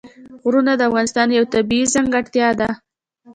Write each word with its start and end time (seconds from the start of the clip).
غرونه 0.43 0.71
د 0.77 0.81
افغانستان 0.89 1.27
یوه 1.37 1.51
طبیعي 1.55 1.85
ځانګړتیا 1.93 2.49
ده. 2.59 2.69